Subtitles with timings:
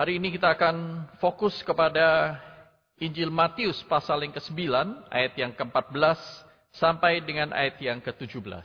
[0.00, 2.40] Hari ini kita akan fokus kepada
[2.96, 4.56] Injil Matius pasal yang ke-9
[5.12, 6.20] ayat yang ke-14
[6.72, 8.64] sampai dengan ayat yang ke-17.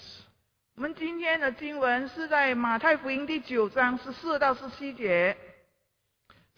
[0.76, 5.36] 我们今天的经文是在马太福音第九章十四到十七节。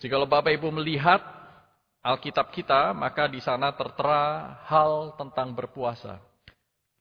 [0.01, 1.21] Jikalau Bapak Ibu melihat
[2.05, 6.17] Alkitab kita, maka di sana tertera hal tentang berpuasa.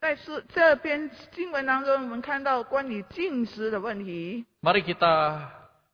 [0.01, 4.45] 在是这篇经文当中，我们看到关于进食的问题。
[4.61, 5.41] Mari kita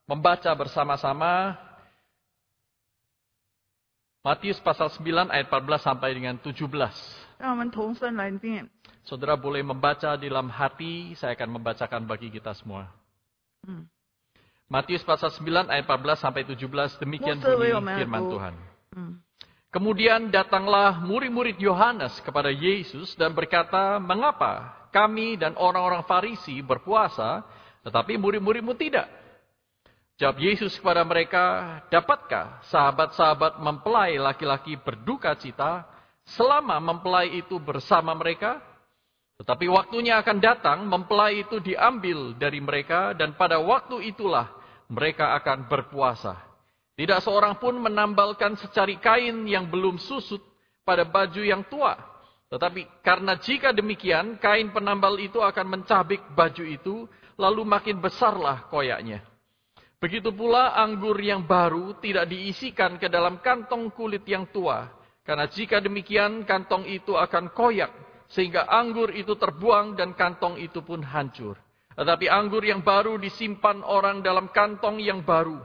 [0.04, 1.56] membaca bersama-sama
[4.27, 7.39] Matius pasal 9 ayat 14 sampai dengan 17.
[9.07, 12.91] Saudara boleh membaca di dalam hati, saya akan membacakan bagi kita semua.
[13.63, 13.87] Hmm.
[14.69, 17.73] Matius pasal 9 ayat 14 sampai 17 demikian bunyi
[18.05, 18.55] firman Tuhan.
[18.93, 19.15] Hmm.
[19.69, 27.47] Kemudian datanglah murid-murid Yohanes kepada Yesus dan berkata, "Mengapa kami dan orang-orang Farisi berpuasa,
[27.87, 29.18] tetapi murid-muridmu tidak?"
[30.19, 35.87] Jawab Yesus kepada mereka, "Dapatkah sahabat-sahabat mempelai laki-laki berduka cita
[36.27, 38.59] selama mempelai itu bersama mereka?
[39.39, 44.51] Tetapi waktunya akan datang, mempelai itu diambil dari mereka, dan pada waktu itulah
[44.91, 46.35] mereka akan berpuasa.
[46.99, 50.43] Tidak seorang pun menambalkan secari kain yang belum susut
[50.83, 51.95] pada baju yang tua.
[52.51, 57.07] Tetapi karena jika demikian, kain penambal itu akan mencabik baju itu,
[57.39, 59.23] lalu makin besarlah koyaknya.
[59.99, 64.87] Begitu pula anggur yang baru tidak diisikan ke dalam kantong kulit yang tua.
[65.27, 67.91] Karena jika demikian, kantong itu akan koyak,
[68.31, 71.59] sehingga anggur itu terbuang dan kantong itu pun hancur.
[71.99, 75.59] Tetapi anggur yang baru disimpan orang dalam kantong yang baru,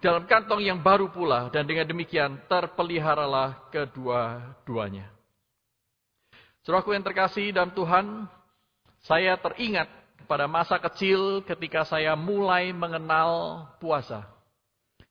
[0.00, 5.12] dalam kantong yang baru pula, dan dengan demikian terpeliharalah kedua-duanya.
[6.64, 8.24] Saudaraku yang terkasih dalam Tuhan,
[9.04, 14.25] saya teringat pada masa kecil ketika saya mulai mengenal puasa.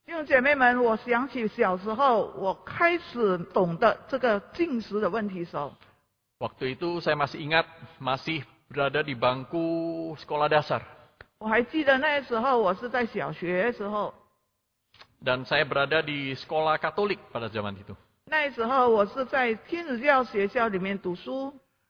[0.05, 5.73] 弟兄姐妹们，我想起小时候我开始懂得这个进食的问题时候，
[6.39, 7.65] Waktu itu saya masih ingat,
[7.97, 10.83] masih berada di bangku sekolah dasar.
[11.39, 14.13] 我还记得那时候我是在小学时候，
[15.25, 17.97] Dan saya berada di sekolah Katolik pada zaman itu.
[18.27, 21.55] 那时候我是在天主教学校里面读书。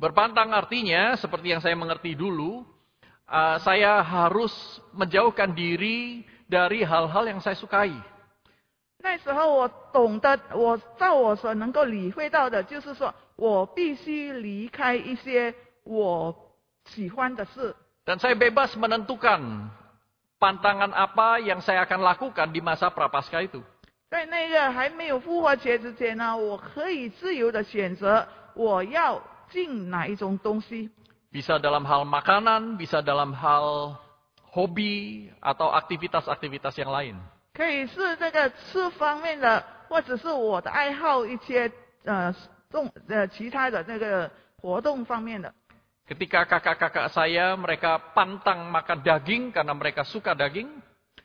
[0.00, 2.60] Berpantang artinya, seperti yang saya mengerti dulu,
[3.24, 4.52] uh, saya harus
[4.92, 7.96] menjauhkan diri dari hal-hal yang saya sukai.
[8.98, 15.54] 那时候我懂得，我照我所能够理会到的，就是说我必须离开一些
[15.84, 16.34] 我
[16.90, 17.74] 喜欢的事。
[18.04, 19.70] Dan saya bebas menentukan
[20.38, 23.62] pantangan apa yang saya akan lakukan di masa prapaskah itu.
[24.10, 30.90] 在那个还没有复活节之前呢，我可以自由的选择我要 进哪一种东西。
[31.32, 33.98] Bisa dalam hal makanan, bisa dalam hal
[34.54, 37.16] hobi, atau aktivitas-aktivitas yang lain.
[37.52, 41.70] 可以是这个吃方面的，或者是我的爱好一些
[42.04, 42.34] 呃
[42.70, 45.52] 动呃其他的那个活动方面的。
[46.08, 50.68] Ketika kakak-kakak saya, mereka pantang makan daging karena mereka suka daging.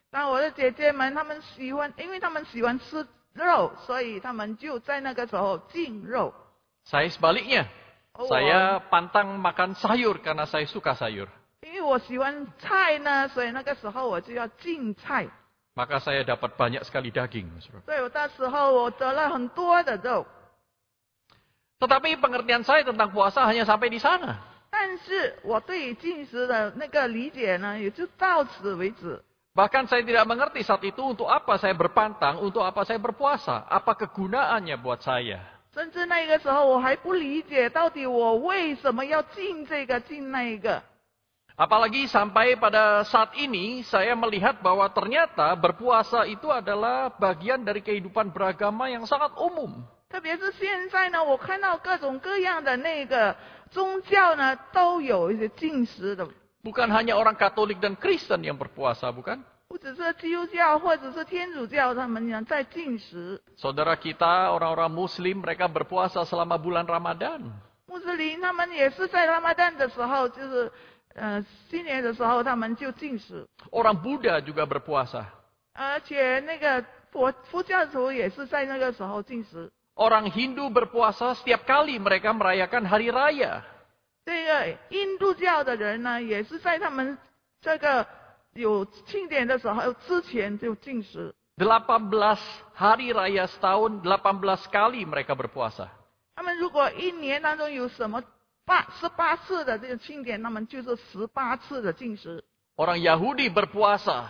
[0.10, 6.34] 那我的姐姐们，她们喜欢，因为她们喜欢吃肉，所以她们就在那个时候禁肉。
[6.84, 7.68] Saya sebaliknya.
[8.17, 11.29] Oh, saya pantang makan sayur karena saya suka sayur.
[11.61, 11.81] Eh,
[15.77, 17.53] Maka saya dapat banyak sekali daging.
[21.77, 24.41] Tetapi pengertian saya tentang puasa hanya sampai di sana.
[29.57, 33.97] Bahkan saya tidak mengerti saat itu untuk apa saya berpantang, untuk apa saya berpuasa, apa
[33.97, 35.56] kegunaannya buat saya.
[35.76, 40.84] 甚至那个时候我还不理解，到底我为什么要进这个进那个。
[41.56, 48.34] Apalagi sampai pada saat ini saya melihat bahwa ternyata berpuasa itu adalah bagian dari kehidupan
[48.34, 49.84] beragama yang sangat umum.
[50.10, 53.36] 特别是现在呢，我看到各种各样的那个
[53.70, 56.28] 宗教呢，都有一些进食的，
[56.64, 59.42] Bukan hanya orang Katolik dan Kristen yang berpuasa, bukan?
[59.68, 63.42] 不只是基督教或者是天主教，他们呢在进食。
[63.58, 67.52] Saudara kita, orang-orang Muslim, mereka berpuasa selama bulan Ramadan.
[67.88, 70.72] 穆斯林他们也是在拉玛旦的时候，就是
[71.16, 75.26] 呃新年的时候，他们就禁食， Orang Buddha juga berpuasa.
[75.74, 79.72] 而且那个 佛佛教徒也是在那个时候进食。
[79.96, 83.62] Orang Hindu berpuasa setiap kali mereka merayakan hari raya.
[84.24, 87.18] 这个印度教的人呢，也是在他们
[87.60, 88.08] 这个
[88.56, 91.34] 有庆典的时候之前就进食。
[91.58, 92.38] 18
[92.76, 95.88] hari raya setahun, 18 kali mereka berpuasa.
[96.36, 98.24] 他们如果一年当中有什么
[98.66, 102.44] 八十八次的这个庆典，那么就是十八次的进食。
[102.78, 104.26] Orang Yahudi berpuasa.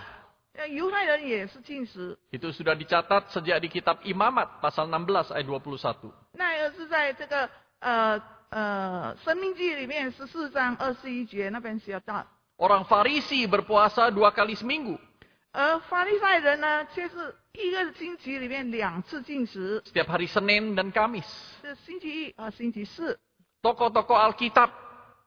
[0.53, 6.11] 呃犹太人也是进食， Itu sudah dicatat sejak di kitab Imamat pasal 16 ayat 21.
[6.33, 12.27] 那个是在这个呃呃《生命记》里面十四章二十一节那边写到。
[12.57, 14.97] Orang Farisi berpuasa dua kali seminggu.
[15.51, 21.27] 而法利赛人呢，却是一个星期里面两次进食， Setiap hari Senin dan Kamis.
[21.61, 23.19] 是星期一和星期四。
[23.61, 24.69] Tokoh-tokoh Alkitab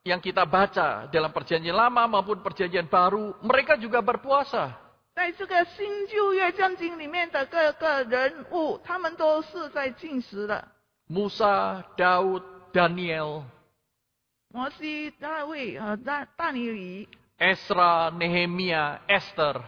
[0.05, 4.73] yang kita baca dalam perjanjian lama maupun perjanjian baru, mereka juga berpuasa.
[5.15, 10.67] 在这个新旧约圣经里面的各个人物，他们都是在进食的。
[11.09, 12.43] Musa, Daud,
[12.73, 13.45] Daniel,
[14.53, 17.09] 摩西、大卫和大大尼里、
[17.39, 19.63] Esra, Nehemia, Esther.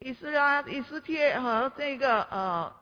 [0.00, 2.72] 以斯拉、以斯帖和这个呃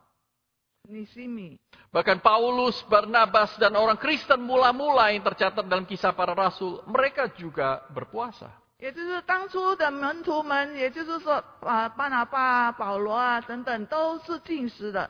[0.89, 1.59] 尼西米，
[1.91, 7.83] Bahkan Paulus, Barnabas, dan orang Kristen mula-mula yang tercatat dalam kisah para rasul, mereka juga
[7.91, 8.51] berpuasa.
[8.77, 15.09] 也就是当初的门徒们，也就是说啊巴拿巴、保罗啊等等，都是进食的。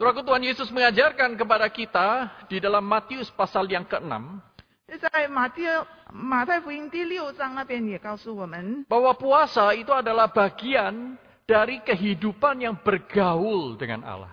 [0.00, 4.53] Suraku Tuhan Yesus mengajarkan kepada kita di dalam Matius pasal yang ke-6, 就
[4.99, 5.65] 在马丁
[6.11, 11.17] 马太福音第六章那边也告诉我们，bahwa puasa itu adalah bagian
[11.47, 14.29] dari kehidupan yang bergaul dengan Allah.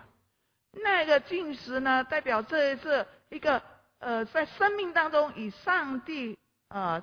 [0.72, 3.60] 那个进食呢，代表这是一个
[3.98, 6.38] 呃，在生命当中与上帝
[6.68, 7.02] 呃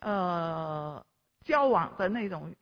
[0.00, 1.04] 呃
[1.44, 2.54] 交往的那种。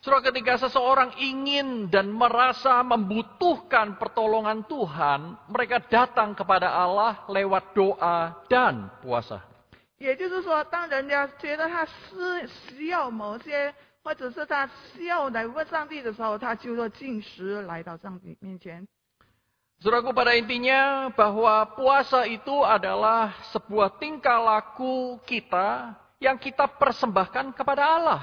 [0.00, 8.38] Saudara ketika seseorang ingin dan merasa membutuhkan pertolongan Tuhan, mereka datang kepada Allah lewat doa
[8.46, 9.42] dan puasa.
[9.98, 18.86] 也就是说，当人家觉得他是需要某些，或者是他需要来问上帝的时候，他就会进食来到上帝面前。
[19.82, 27.84] Saudaraku pada intinya bahwa puasa itu adalah sebuah tingkah laku kita yang kita persembahkan kepada
[27.84, 28.22] Allah.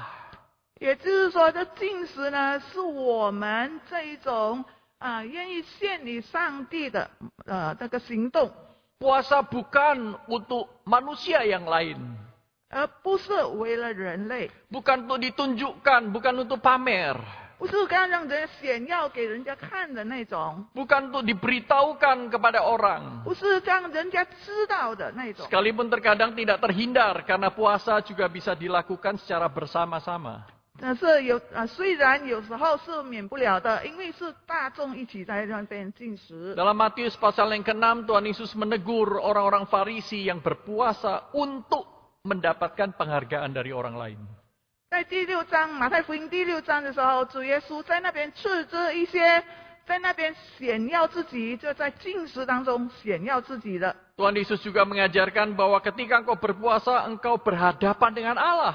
[0.80, 4.64] 也就是说，这进食呢，是我们这一种
[4.98, 7.10] 啊、愿意献给上帝的
[7.46, 8.50] 呃这个行动，
[8.98, 11.96] Puasa bukan untuk manusia yang lain.
[12.70, 17.16] 而不是为了人类， Bukan untuk ditunjukkan, bukan untuk pamer.
[17.56, 23.22] 不是刚让人显耀给人家看的那种， Bukan untuk diberitahukan kepada orang.
[23.22, 25.46] 不是让人家知道的那种。
[25.46, 30.42] Sekalipun terkadang tidak terhindar karena puasa juga bisa dilakukan secara bersama-sama.
[30.78, 36.54] 但是有啊，虽然有时候是免不了的，因为是大众一起在那边进食。
[36.58, 41.86] Dalam Matius pasal yang ke-6 Tuhan Yesus menegur orang-orang Farisi yang berpuasa untuk
[42.26, 44.18] mendapatkan penghargaan dari orang lain.
[44.90, 49.42] 在第六章马太福音第六章的时候，主耶稣在那边斥责一些
[49.86, 53.94] 在那边显耀自己，就在进食当中显耀自己的。
[54.18, 58.74] Tuhan Yesus juga mengajarkan bahwa ketika engkau berpuasa, engkau berhadapan dengan Allah.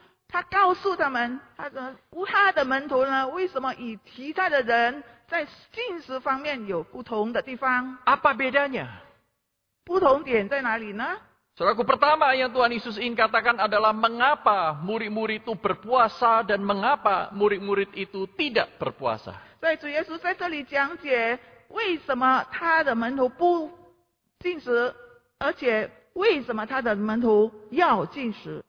[0.31, 1.93] 他告诉他们，他的
[2.25, 8.87] 他的门徒呢，为什么与其他的人在进食方面有不同的地方？Apa bedanya?
[9.83, 11.17] 不同点在哪里呢
[11.59, 18.23] ？Saudaraku pertama yang Tuhan Yesus ingin katakan adalah mengapa murid-murid itu berpuasa dan mengapa murid-murid itu
[18.39, 19.35] tidak berpuasa.
[19.59, 23.69] 所以主耶稣在这里讲解为什么他的门徒不
[24.39, 24.95] 进食，
[25.39, 28.63] 而且为什么他的门徒要进食。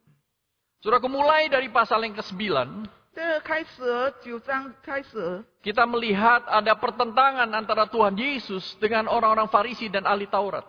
[0.83, 2.85] Saudaraku mulai dari pasal yang ke-9,
[3.17, 10.61] 这个开始九章开始， kita melihat ada pertentangan antara Tuhan Yesus dengan orang-orang Farisi dan ahli Taurat.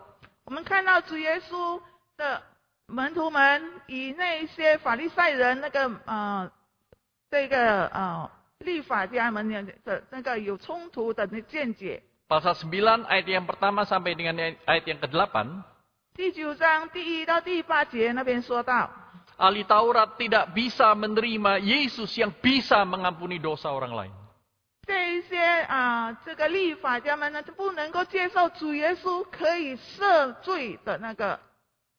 [0.45, 1.79] 我们看到主耶稣
[2.17, 2.41] 的
[2.87, 6.49] 门徒们与那一些法利赛人那个呃
[7.29, 8.31] 这个呃
[8.65, 12.01] 律法家们的的那个有冲突的那见解。
[12.27, 14.33] Pasal 9 ayat yang pertama sampai dengan
[14.65, 15.61] ayat yang ke-8,
[16.17, 18.89] 第九章第一到第八节那边说到，
[19.39, 24.13] ahli Taurat tidak bisa menerima Yesus yang bisa mengampuni dosa orang lain.
[24.87, 25.37] 这一些
[25.69, 31.39] 啊、这个立法家们呢，就不能够接受主耶稣可以赦罪的那个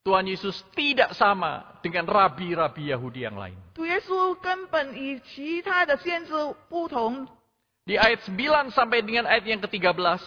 [0.02, 3.54] Tuhan Yesus tidak sama dengan rabi-rabi Yahudi yang lain.
[3.74, 6.32] 主耶稣根本与其他的先知
[6.68, 7.28] 不同。
[7.86, 10.20] Di ayat 9 sampai dengan ayat yang ke-13,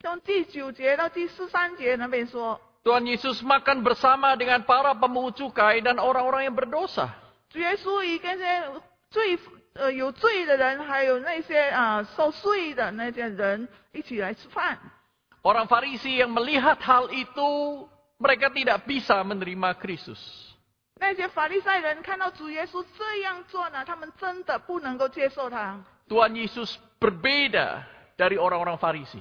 [0.00, 7.14] 从第九节到第十三节那边说， Tuhan Yesus makan bersama dengan para pemungut cukai dan orang-orang yang berdosa.
[7.50, 8.64] 主耶稣与跟这些
[9.10, 9.38] 罪
[9.74, 14.78] 呃有罪的人，还有那些啊、受税的那些人一起来吃饭。
[15.42, 17.86] Orang Farisi yang melihat hal itu,
[18.18, 20.18] mereka tidak bisa menerima Kristus.
[20.98, 25.82] 那些法利赛人看到主耶稣这样做呢，他们真的不能够接受他。
[26.08, 27.82] Tuhan Yesus berbeda
[28.16, 29.18] dari orang-orang Farisi.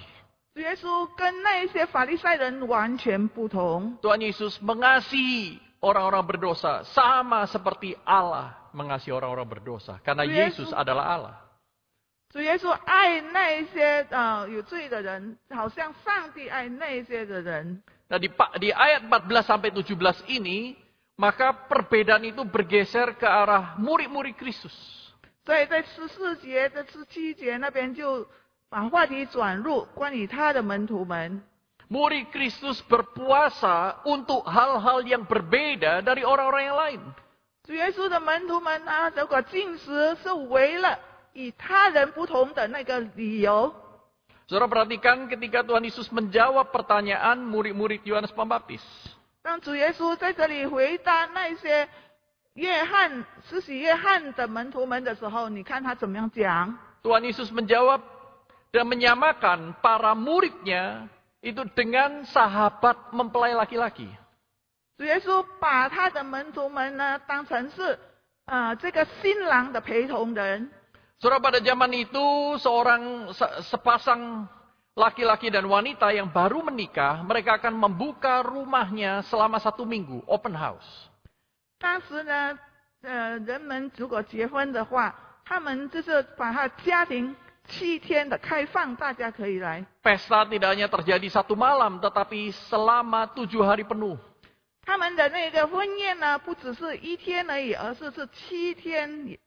[0.55, 3.97] 主耶稣跟那些法利赛人完全不同。
[4.01, 9.99] Tuhan Yesus mengasihi orang-orang berdosa sama seperti Allah mengasihi orang-orang berdosa.
[10.03, 11.35] Karena Yesus- Yesus adalah Allah.
[12.31, 17.83] 主耶稣爱那些呃有罪的人，好像上帝爱那些的人。
[18.07, 20.75] Nah di, pa- di ayat 14 sampai 17 ini,
[21.15, 24.75] maka perbedaan itu bergeser ke arah murid-murid Kristus.
[25.43, 28.27] 所以在十四节、这十七节那边就
[28.69, 31.41] 把话题转入关于他的门徒们。
[31.91, 37.01] Murid Kristus berpuasa untuk hal-hal yang berbeda dari orang-orang yang lain.
[37.67, 40.97] 主耶稣的门徒们呢，如果进食是为了
[41.33, 43.75] 与他人不同的那个理由。
[44.47, 48.83] Saudara perhatikan ketika Tuhan Yesus menjawab pertanyaan murid-murid Yohanes Pembaptis.
[49.43, 51.87] 当主耶稣在这里回答那些
[52.53, 56.77] 约翰、施洗约翰的门徒们的时候，你看他怎么样讲？
[57.03, 58.01] Tuhan Yesus menjawab
[58.75, 61.07] dan menyamakan para muridnya
[61.41, 64.07] itu dengan sahabat mempelai laki-laki.
[64.97, 67.97] 主耶稣把他的门徒们呢当成是
[68.45, 70.69] 啊、这个新郎的陪同人。
[71.21, 74.49] Saudara pada zaman itu seorang se- sepasang
[74.97, 81.07] laki-laki dan wanita yang baru menikah, mereka akan membuka rumahnya selama satu minggu, open house.
[81.79, 82.57] 当时呢，
[83.01, 85.15] 呃，人们如果结婚的话，
[85.45, 87.33] 他们就是把他家庭
[87.67, 89.85] 七天的开放，大家可以来。
[90.03, 94.17] Pesta tidak hanya terjadi satu malam, tetapi selama tujuh hari penuh.
[94.83, 99.37] 他们的那个婚宴呢，不只是一天而已，而是是七天。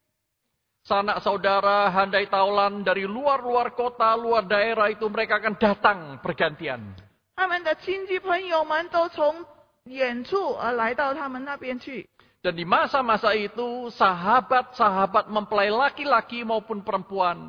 [0.86, 6.94] Sanak saudara, handai taulan dari luar-luar kota, luar daerah itu mereka akan datang pergantian.
[7.34, 9.44] 他们的亲戚朋友们都从
[9.84, 12.08] 远处而来到他们那边去。
[12.44, 17.48] Dan di masa-masa itu, sahabat-sahabat mempelai laki-laki maupun perempuan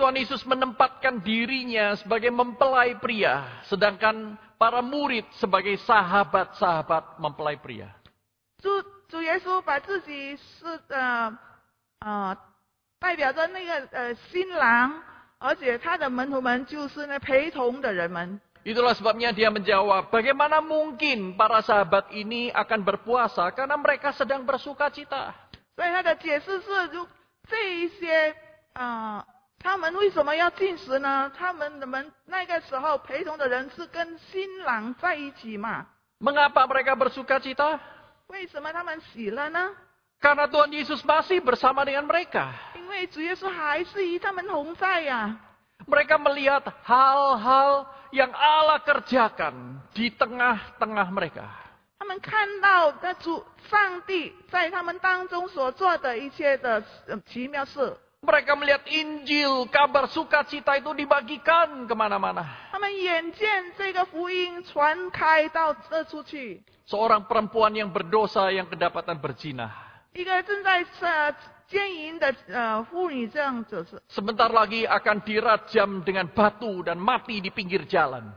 [0.00, 7.88] Tuhan Yesus menempatkan dirinya sebagai mempelai pria, sedangkan para murid sebagai sahabat-sahabat mempelai pria.
[8.60, 8.68] 主
[9.08, 11.32] 主耶稣把自己是呃
[12.00, 12.36] 呃
[12.98, 15.00] 代表着那个呃新郎，
[15.38, 18.40] 而且他的门徒们就是那陪同的人们。
[18.66, 24.90] Itulah sebabnya dia menjawab, bagaimana mungkin para sahabat ini akan berpuasa karena mereka sedang bersuka
[24.90, 25.32] cita.
[25.76, 27.06] 所以他的解释是，如
[27.48, 28.34] 这一些
[28.74, 29.22] 呃，
[29.60, 31.30] 他们为什么要进食呢？
[31.36, 35.86] 他们的们那个时候陪同的人是跟新郎在一起嘛？
[36.20, 37.78] Mengapa mereka bersuka cita?
[38.28, 39.70] 为什么他们喜乐呢？
[40.20, 42.52] Karena Tuhan Yesus masih bersama dengan mereka.
[42.74, 45.36] 因为主耶稣还是与他们同在呀、
[45.86, 51.44] Mereka melihat hal-hal yang Allah kerjakan di tengah-tengah mereka.
[51.98, 62.69] 他们看到那主上帝在他们当中所做的一切的呃奇妙事， mereka melihat Injil, kabar sukacita itu dibagikan ke mana-mana.
[66.85, 69.73] Seorang perempuan yang berdosa yang kedapatan berzina.
[74.05, 78.29] Sebentar lagi akan dirajam dengan batu dan mati di pinggir jalan.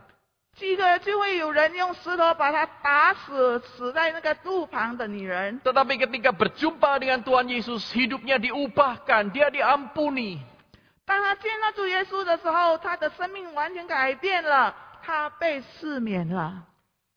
[0.56, 5.60] 这个就会有人用石头把他打死，死在那个路旁的女人。
[5.64, 10.38] Tetapi ketika berjumpa dengan Tuhan Yesus, hidupnya diubahkan, dia diampuni.
[11.04, 16.64] 当他见到主耶稣的时候，他的生命完全改变了，他被赦免了。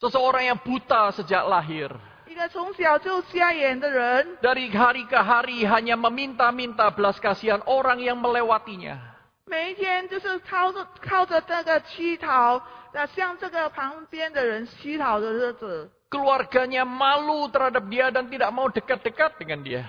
[0.01, 1.93] Seseorang yang buta sejak lahir.
[2.25, 8.97] 一个从小就瞎眼的人，Dari hari ke hari hanya meminta-minta belas kasihan orang yang melewatinya.
[9.45, 12.61] 每一天就是靠着靠着这个乞讨，
[12.92, 15.90] 呃，向这个旁边的人乞讨的日子。
[16.12, 19.82] keluarganya malu terhadap dia dan tidak mau dekat-dekat dengan dia.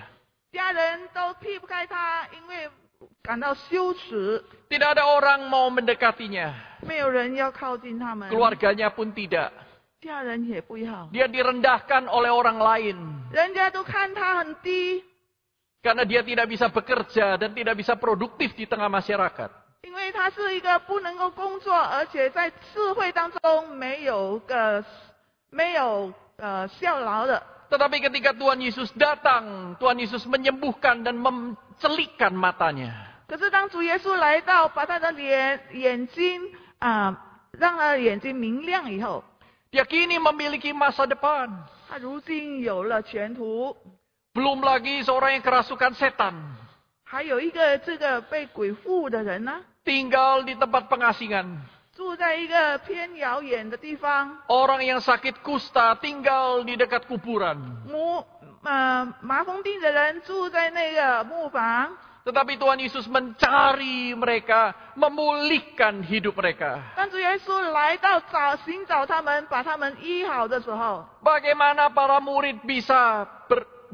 [0.52, 2.70] 家人都避不开他，因为
[3.22, 6.54] 感到羞耻， Tidak ada orang mau mendekatinya.
[6.80, 9.52] 没有人要靠近他们， Keluarganya pun tidak.
[10.00, 12.96] 家人也不要， Dia direndahkan oleh orang lain.
[13.32, 15.04] 人家都看他很低，
[15.82, 19.50] Karena dia tidak bisa bekerja dan tidak bisa produktif di tengah masyarakat.
[19.82, 24.84] 因为他是一个不能够工作，而且在社会当中没有个
[25.50, 27.42] 没有呃效劳的。
[27.70, 32.92] Tetapi ketika Tuhan Yesus datang, Tuhan Yesus menyembuhkan dan mencelikkan matanya.
[33.26, 36.42] 可是当主耶稣来到，把他的脸眼睛
[36.78, 37.16] 啊、
[37.52, 39.24] 让他的眼睛明亮以后，
[39.72, 41.50] Dia kini memiliki masa depan.
[41.88, 43.76] 他如今有了前途。
[44.34, 46.34] Belum lagi seorang yang kerasukan setan.
[47.08, 51.58] 还有一个这个被鬼附的人呢， Tinggal di tempat pengasingan.
[51.94, 57.86] 住在一个偏遥远的地方， Orang yang sakit kusta tinggal di dekat kuburan.
[57.86, 58.24] 木
[58.64, 61.96] 呃麻风病的人住在那个木房。
[62.24, 66.80] Tetapi Tuhan Yesus mencari mereka, memulihkan hidup mereka.
[66.96, 73.68] 当主耶稣来到找寻找他们，把他们医好的时候， Bagaimana para murid bisa ber,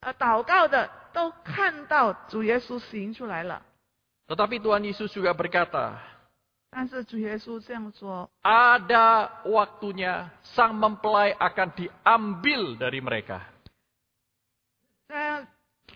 [0.00, 3.62] 呃祷告的，都看到主耶稣行出来了。
[4.28, 5.94] Tetapi Tuhan Yesus juga berkata,
[6.70, 13.40] 但是主耶稣这样说， ada waktunya sang mempelai akan diambil dari mereka.
[15.08, 15.46] 呃，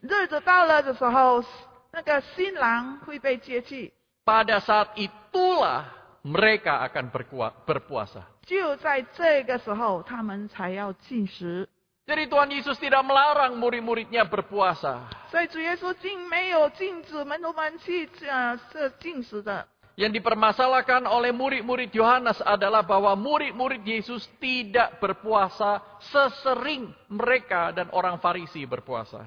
[0.01, 1.45] 日子到了的时候，
[1.91, 3.93] 那个新郎会被接去，
[4.25, 5.85] Pada saat itulah
[6.23, 8.23] mereka akan berkua- berpuasa.
[8.47, 11.69] 就在这个时候，他们才要进食。
[12.11, 15.07] Jadi Tuhan Yesus tidak melarang murid-muridnya berpuasa.
[15.31, 19.63] 所以主耶稣竟没有禁止门徒们去呃是进食的。
[19.95, 25.79] Yang dipermasalahkan oleh murid-murid Yohanes adalah bahwa murid-murid Yesus tidak berpuasa
[26.11, 29.23] sesering mereka dan orang Farisi berpuasa.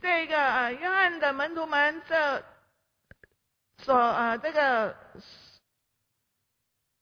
[0.00, 2.42] 这个呃约翰的门徒们这
[3.84, 4.94] 所呃这个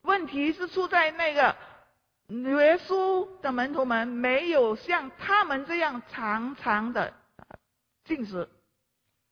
[0.02, 1.54] 问题是出在那个
[2.27, 7.13] 耶稣的门徒们没有像他们这样常常的
[8.03, 8.47] 进食。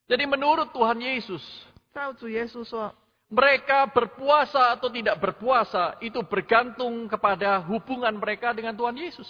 [0.08, 1.42] Jadi menurut Tuhan Yesus,
[1.94, 2.96] 照主耶稣说
[3.28, 9.28] ，mereka berpuasa atau tidak berpuasa itu bergantung kepada hubungan mereka dengan Tuhan Yesus.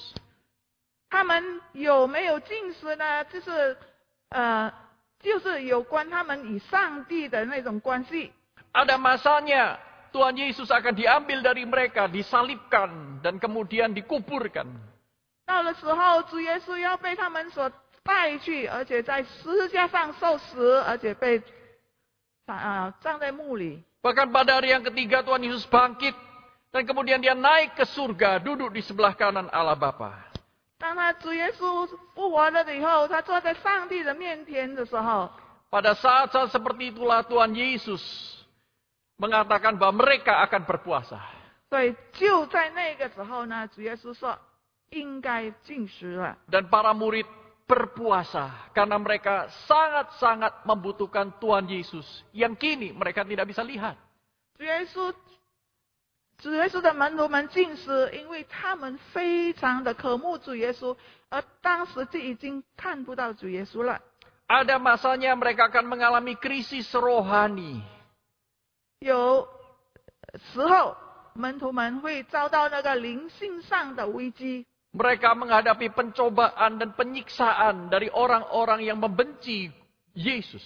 [1.10, 3.23] 他们有没有进食呢？
[3.25, 3.78] 就是
[4.30, 4.71] 呃，
[5.21, 8.34] 就是有关他们与上帝的那种关系。
[8.73, 9.80] Ada masanya
[10.14, 14.66] Tuhan Yesus akan diambil dari mereka, disalibkan, dan kemudian dikuburkan.
[15.46, 17.70] 到的时候，主耶稣要被他们所
[18.02, 21.42] 带去，而且在十字架上受死，而且被
[22.46, 23.83] 啊、葬在墓里。
[24.02, 26.16] Bahkan pada hari yang ketiga Tuhan Yesus bangkit,
[26.74, 30.26] dan kemudian dia naik ke surga, duduk di sebelah kanan Allah Bapa.
[30.80, 35.30] 当他主耶稣复活了以后，他坐在上帝的面前的时候，
[35.70, 38.02] Pada saat-saat seperti itulah Tuhan Yesus
[39.20, 41.20] mengatakan bahwa mereka akan berpuasa.
[41.70, 44.37] 所以就在那个时候呢，主耶稣说
[44.90, 46.37] 应该进食了。
[46.50, 47.26] Dan para murid
[47.70, 53.94] berpuasa karena mereka sangat-sangat membutuhkan Tuhan Yesus yang kini mereka tidak bisa lihat.
[54.59, 55.14] 主耶稣，
[56.42, 60.96] 主耶稣的门徒们进食，因为他们非常的渴慕主耶稣，
[61.28, 64.00] 而当时就已经看不到主耶稣了。
[64.50, 67.78] Ada masanya mereka akan mengalami krisis rohani.
[69.00, 69.48] 有
[70.52, 70.96] 时候
[71.35, 79.70] 门徒们会遭到那个灵性上的危机， Mereka menghadapi pencobaan dan penyiksaan dari orang-orang yang membenci
[80.14, 80.62] Yesus.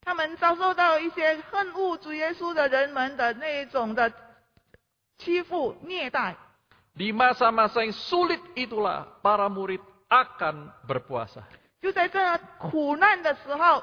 [0.00, 4.12] 他们遭受到一些恨恶主耶稣的人们的那种的
[5.18, 6.36] 欺负虐待。
[6.96, 11.44] Di masa-masa yang sulit itulah para murid akan berpuasa.
[11.80, 12.16] 就在这
[12.58, 13.82] 苦难的时候，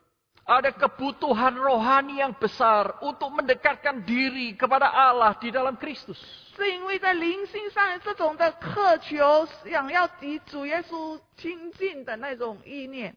[0.50, 6.22] Ada kebutuhan rohani yang besar untuk mendekatkan diri kepada Allah di dalam Kristus.
[6.54, 13.14] 是因为在灵性上这种的渴求，想要与主耶稣亲近的那种意念。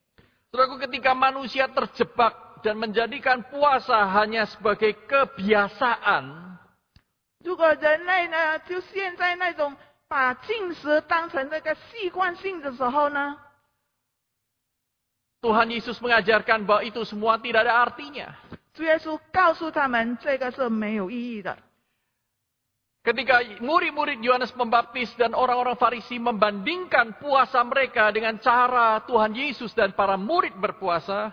[0.49, 6.57] Saudaraku, ketika manusia terjebak dan menjadikan puasa hanya sebagai kebiasaan,
[7.45, 9.77] 如果人类呢，就现在那种
[10.09, 13.37] 把进食当成这个习惯性的时候呢，
[15.43, 18.35] Tuhan Yesus mengajarkan bahwa itu semua tidak ada artinya.
[18.73, 21.57] 主耶稣告诉他们，这个是没有意义的。
[22.99, 29.95] Ketika murid-murid Yohanes Pembaptis dan orang-orang Farisi membandingkan puasa mereka dengan cara Tuhan Yesus dan
[29.95, 31.31] para murid berpuasa,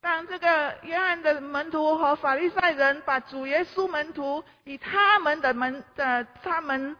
[0.00, 6.96] 当这个约翰的门徒和法利赛人把主耶稣门徒以他们的门的他们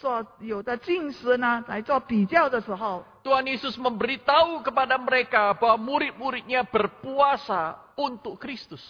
[0.00, 8.84] 所有的进食呢来做比较的时候， Tuhan Yesus memberitahu kepada mereka bahwa murid-muridnya berpuasa untuk Kristus.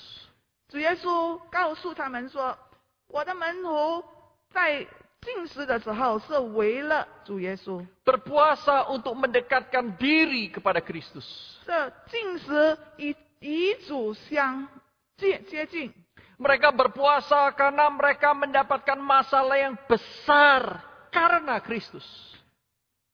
[0.66, 4.02] 主耶稣告诉他们说：“我的门徒
[4.50, 4.84] 在
[5.22, 11.22] 进食的时候是为了主耶稣， Berpuasa untuk mendekatkan diri kepada Kristus.
[11.64, 14.66] 这进食以与主相
[15.16, 15.94] 接接近。
[16.36, 22.05] Mereka berpuasa karena mereka mendapatkan masalah yang besar karena Kristus.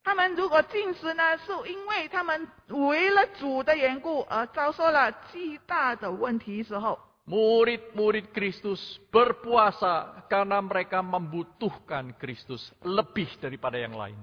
[0.04, 8.80] 他们如果进食呢，是因为他们为了主的缘故而遭受了巨大的问题时候，Murid-murid Kristus
[9.12, 14.16] berpuasa karena mereka membutuhkan Kristus lebih daripada yang lain.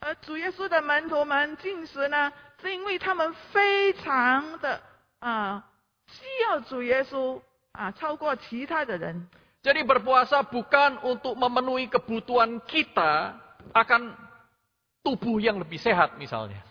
[0.00, 4.80] 而主耶稣的门徒们进食呢，是因为他们非常的
[5.20, 5.64] 啊、
[6.06, 7.40] 需要主耶稣
[7.72, 9.26] 啊，超过其他的人。
[9.65, 13.33] Jadi berpuasa bukan untuk memenuhi kebutuhan kita
[13.73, 14.13] akan
[15.01, 16.61] tubuh yang lebih sehat misalnya.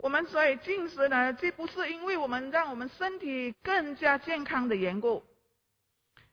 [0.00, 5.22] 我们所以进食呢，这不是因为我们让我们身体更加健康的缘故。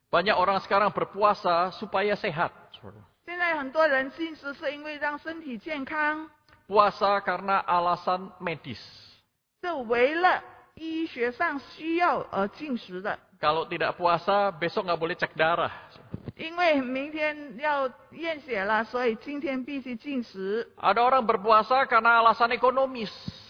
[0.10, 2.52] Banyak orang sekarang berpuasa supaya sehat.
[3.26, 6.30] 现在很多人进食是因为让身体健康，
[6.68, 8.80] Puasa karena alasan medis.
[9.62, 10.42] 是为了
[10.76, 13.18] 医学上需要而进食的。
[13.40, 15.70] Kalau tidak puasa, besok nggak boleh cek darah.
[16.38, 20.68] 因为明天要验血了，所以今天必须进食。
[20.78, 23.10] Ada orang berpuasa karena alasan ekonomis.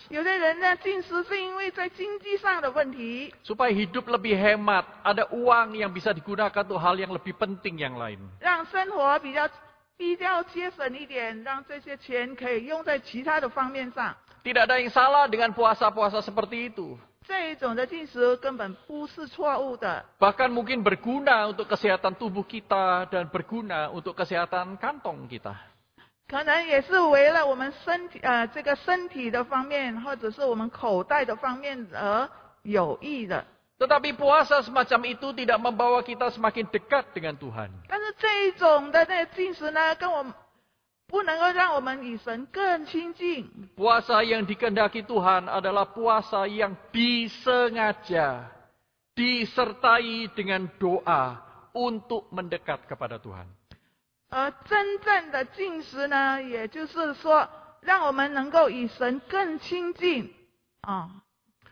[0.10, 4.86] 有的人呢，进食是因为在经济上的问题， Supaya hidup lebih hemat.
[5.04, 8.20] Ada uang yang bisa digunakan untuk hal yang lebih penting yang lain.
[8.40, 9.50] 让生活比较
[9.98, 14.16] 比较节省一点，让这些钱可以用在其他的方面上。
[14.48, 16.96] Tidak ada yang salah dengan puasa-puasa seperti itu.
[17.28, 25.52] 这一种的进食根本不是错误的， Bahkan mungkin berguna untuk kesehatan tubuh kita dan berguna untuk kesehatan kantong kita.
[26.28, 32.30] 可能也是为了我们身体呃这个身体的方面，或者是我们口袋的方面而
[32.64, 33.44] 有益的。
[33.80, 37.70] Tetapi puasa semacam itu tidak membawa kita semakin dekat dengan Tuhan.
[37.88, 40.34] 但是这一种的那个进食呢，跟我们
[41.12, 43.48] 不能够让我们与神更亲近。
[43.76, 48.52] Puasa yang dikehendaki Tuhan adalah puasa yang disengaja
[49.16, 51.40] disertai dengan doa
[51.72, 53.48] untuk mendekat kepada Tuhan.
[54.30, 57.48] 而真正的进食呢，也就是说，
[57.80, 60.34] 让我们能够与神更亲近
[60.82, 61.24] 啊。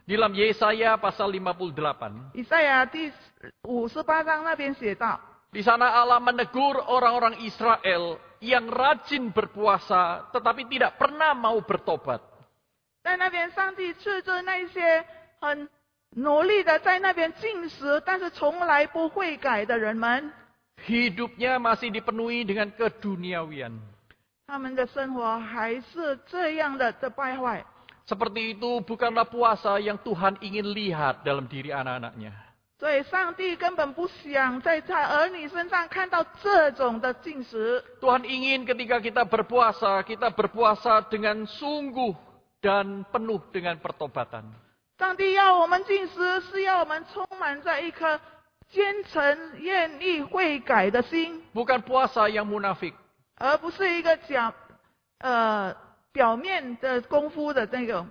[0.08, 3.12] Dalam Yesaya pasal 58, 以赛亚第
[3.64, 5.20] 五十八章那边写道，
[5.52, 12.22] di sana Allah menegur orang-orang Israel yang rajin berpuasa tetapi tidak pernah mau bertobat.
[13.04, 15.06] 在那边上帝斥责那些
[15.40, 15.70] 很
[16.18, 20.32] 努力的在那边进食，但是从来不会改的人们，
[20.86, 23.78] Hidupnya masih dipenuhi dengan keduniawian.
[24.48, 27.66] 他们的生活还是这样的的败坏。
[28.06, 32.34] Seperti itu bukanlah puasa yang Tuhan ingin lihat dalam diri anak-anaknya.
[32.81, 37.85] 所以，上帝根本不想在他儿女身上看到这种的进食。
[38.01, 42.17] Tuhan ingin ketika kita berpuasa, kita berpuasa dengan sungguh
[42.65, 44.49] dan penuh dengan pertobatan.
[44.97, 48.19] 上帝要我们进食，是要我们充满在一颗
[48.73, 52.95] 虔诚、愿意悔改的心，Bukan puasa yang munafik.
[53.37, 54.55] 而不是一个讲
[55.19, 55.77] 呃
[56.13, 58.09] 表面的功夫的那种。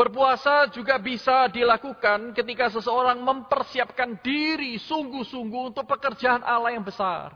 [0.00, 7.32] Berpuasa juga bisa dilakukan ketika seseorang mempersiapkan diri sungguh-sungguh untuk pekerjaan Allah yang besar.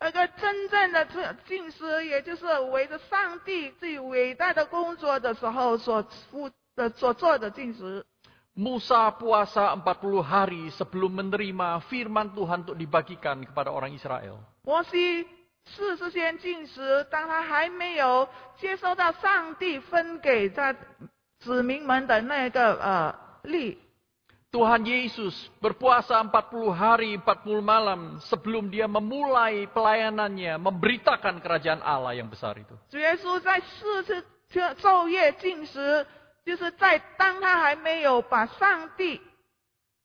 [0.00, 8.04] 那个真正的这进食，也就是围着上帝最伟大的工作的时候所付的所做的进食。
[8.54, 14.44] Musa puasa 40 hari sebelum menerima firman Tuhan untuk dibagikan kepada orang Israel.
[14.62, 15.24] 摩西
[15.64, 18.28] 四十天进食，当他还没有
[18.60, 20.76] 接收到上帝分给他
[21.39, 23.79] 子民们的那个呃力
[24.51, 32.59] ，Tuhan Yesus berpuasa 40 hari, 40 malam sebelum dia memulai pelayanannya, memberitakan kerajaan Allah yang besar
[32.59, 32.75] itu.
[32.89, 36.05] 主耶稣在四次昼夜进食，
[36.43, 39.21] 就是在当他还没有把上帝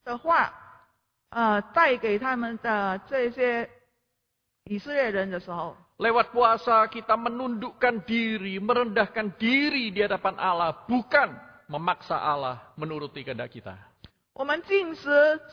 [0.04, 0.52] 的话，
[1.30, 3.68] 呃，带给他们的这些
[4.65, 11.35] 以色列人的时候， Lewat puasa kita menundukkan diri, merendahkan diri di hadapan Allah, bukan
[11.67, 13.75] memaksa Allah menuruti kehendak kita.
[14.33, 15.09] 我们进食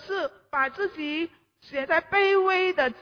[0.07, 1.29] 是把自己
[1.61, 2.93] 写在卑微的，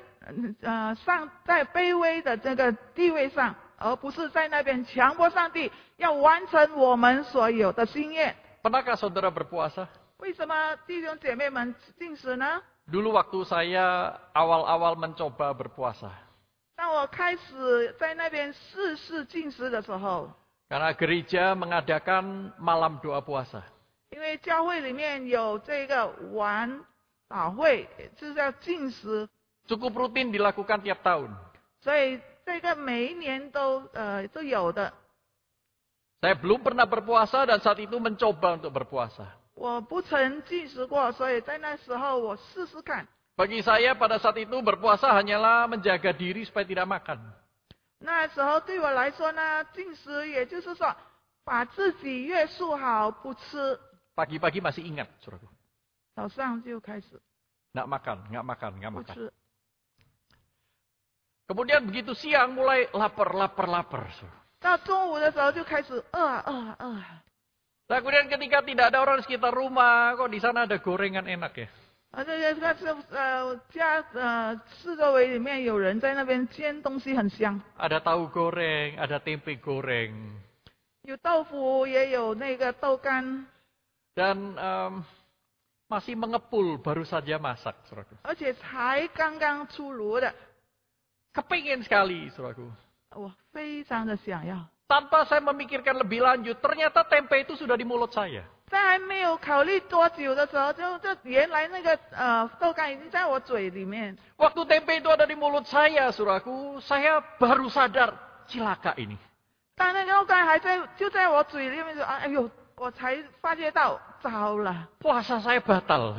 [0.62, 8.34] 呃，上在卑微的这个地位上，而不是在那边强迫上帝要完成我们所有的心愿。
[8.62, 9.86] Pernahkah saudara berpuasa?
[10.16, 10.54] 为什么
[10.86, 12.62] 弟兄姐妹们进食呢？
[12.89, 16.09] Dulu waktu saya awal-awal mencoba berpuasa.
[20.69, 23.61] Karena gereja mengadakan malam doa puasa.
[29.69, 31.29] Cukup rutin dilakukan tiap tahun.
[36.19, 39.38] Saya belum pernah berpuasa dan saat itu mencoba untuk berpuasa.
[39.58, 43.06] 我不曾进食过，所以在那时候我试试看。
[43.36, 47.18] Bagi saya pada saat itu berpuasa hanyalah menjaga diri supaya tidak makan.
[47.98, 50.94] 那时候对我来说呢，进食也就是说
[51.42, 53.78] 把自己约束好，不吃，
[54.14, 55.50] Pagi-pagi masih ingat, saudaraku.
[56.14, 57.20] 早上就开始
[57.74, 59.14] Nggak makan, nggak makan, nggak 不 makan.
[59.14, 59.32] 吃。
[61.50, 64.06] Kemudian begitu siang mulai lapar, lapar, lapar.
[64.14, 64.38] saudara.
[64.62, 67.22] 到中午的时候就开始饿啊饿啊饿啊，
[67.88, 71.52] Nah, kemudian ketika tidak ada orang di sekitar rumah, kok di sana ada gorengan enak
[71.56, 71.68] ya?
[72.16, 80.38] 而这些这是呃家呃四周围里面有人在那边煎东西很香， Ada tahu goreng, ada tempe goreng.
[81.02, 83.44] 有豆腐也有那个豆干，
[84.14, 85.02] Dan em,
[85.90, 88.14] masih mengepul, baru saja masak, saudaraku.
[88.22, 90.32] 而且才刚刚出炉的，
[91.34, 92.70] Kepingin sekali, saudaraku.
[93.10, 94.64] 我非常的想要。
[94.88, 98.44] Tanpa saya memikirkan lebih lanjut, ternyata tempe itu sudah di mulut saya.
[98.68, 104.16] 在还没有考虑多久的时候，就就原来那个呃豆干已经在我嘴里面。
[104.36, 108.12] Waktu tempe itu ada di mulut saya, saudaraku, saya baru sadar,
[108.48, 109.16] cilaka ini.
[109.76, 116.14] 当那个豆干还在就在我嘴里面就哎呦，我才发觉到糟了， Puasa saya batal.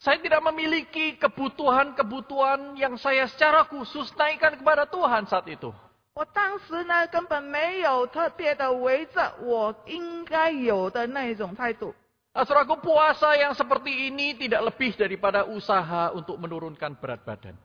[0.00, 5.72] Saya tidak memiliki kebutuhan-kebutuhan yang saya secara khusus naikkan kepada Tuhan saat itu.
[6.12, 11.94] 我当时呢，根本没有特别的围着我应该有的那一种态度。
[12.32, 17.56] Nah, saudaraku, puasa yang seperti ini tidak lebih daripada usaha untuk menurunkan berat badan.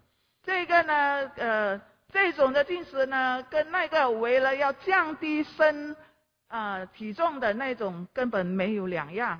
[0.43, 5.95] 这个呢，呃，这种的进食呢，跟那个为了要降低身
[6.47, 9.39] 呃体重的那种根本没有两样。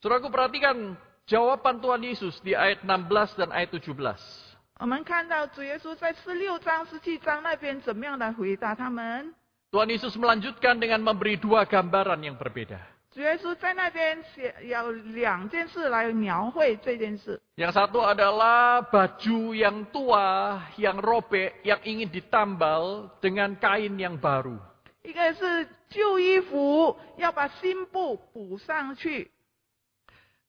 [0.00, 0.94] Saudaraku perhatikan
[1.26, 4.46] jawaban Tuhan Yesus di ayat 16 dan ayat 17.
[4.78, 9.32] 我们看到主耶稣在十六章、十七章那边怎么样来回答他们。
[9.72, 12.76] Tuhan Yesus melanjutkan dengan memberi dua gambaran yang berbeda.
[13.16, 17.40] 主耶稣在那边写有两件事来描绘这件事。
[17.56, 24.60] Yang satu adalah baju yang tua, yang robek, yang ingin ditambal dengan kain yang baru.
[25.00, 29.30] 一个是旧衣服要把新布补上去，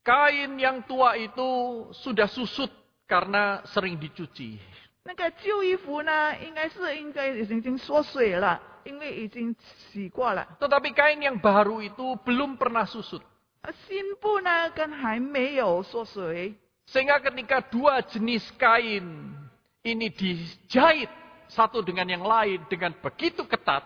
[0.03, 2.71] Kain yang tua itu sudah susut
[3.03, 4.55] karena sering dicuci.
[5.03, 9.55] 那个旧衣服呢，应该是应该已经缩水了，因为已经
[9.91, 10.47] 洗过了。
[10.59, 13.21] Tetapi kain yang baru itu belum pernah susut.
[13.63, 16.55] 而新布呢，跟还没有缩水，
[16.87, 19.35] Sehingga ketika dua jenis kain
[19.83, 21.11] ini dijahit
[21.51, 23.83] satu dengan yang lain dengan begitu ketat,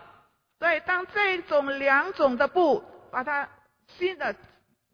[0.62, 3.50] 所以当这种两种的布把它
[3.98, 4.36] 新的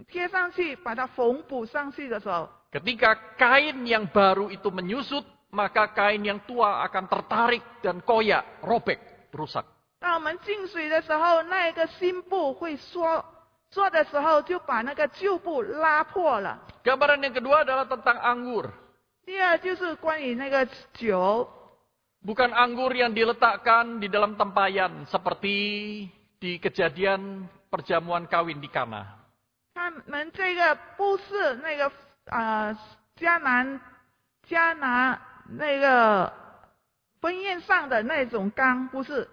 [0.08, 8.43] 贴上去，把它缝补上去的时候， Ketika kain yang baru itu menyusut, maka kain yang tua akan tertarik dan koyak,
[8.62, 9.00] robek,
[9.34, 9.65] rusak.
[10.00, 13.26] 当我们进水的时候，那一个新布会缩，
[13.72, 16.62] 缩的时候就把那个旧布拉破了。
[16.86, 18.70] Gambaran yang kedua adalah tentang anggur.
[19.26, 21.50] 第二就是关于那个酒，
[22.22, 25.56] Bukan anggur yang diletakkan di dalam tempayan seperti
[26.38, 29.15] di kejadian perjamuan kawin di Kana.
[29.75, 31.91] 他们这个不是那个
[32.27, 32.77] 呃
[33.17, 33.81] 迦南
[34.49, 36.33] 迦南那个
[37.21, 39.29] 婚宴上的那种缸，不是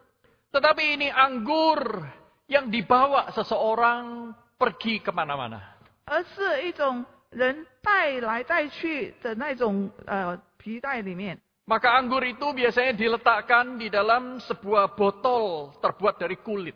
[0.51, 2.05] ，Tetapi ini anggur
[2.47, 5.59] yang dibawa seseorang pergi kemana-mana.
[6.05, 11.39] 而是一种人带来带去的那种呃皮带里面。
[11.69, 16.73] Maka anggur itu biasanya diletakkan di dalam sebuah botol terbuat dari kulit.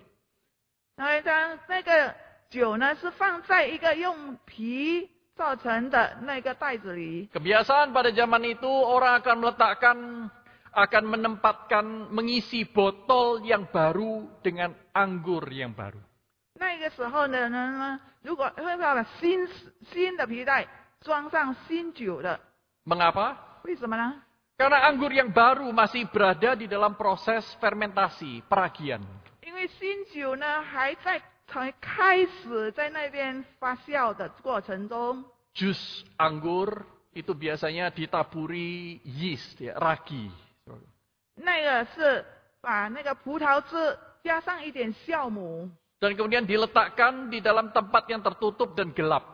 [0.96, 2.14] 然后当那个
[2.53, 7.29] 酒呢是放在一个用皮造成的那个袋子里。
[7.33, 9.97] Kebiasaan pada zaman itu orang akan meletakkan,
[10.73, 16.01] akan menempatkan, mengisi botol yang baru dengan anggur yang baru.
[16.59, 19.47] 那个时候的人呢，如果会把新
[19.93, 20.67] 新的皮带
[21.01, 22.41] 装上新酒的，
[22.85, 23.37] Mengapa?
[23.63, 24.23] 为什么呢？
[24.59, 28.99] Karena anggur yang baru masih berada di dalam proses fermentasi, peragian.
[29.47, 35.79] 因为新酒呢还在 才开始在那边发酵的过程中， Jus
[36.19, 36.85] anggur
[37.15, 40.31] itu biasanya ditaburi yeast, ya, ragi.
[41.35, 42.25] 那个是
[42.61, 49.25] 把那个葡萄汁加上一点酵母， Dan kemudian diletakkan di dalam tempat yang tertutup dan gelap.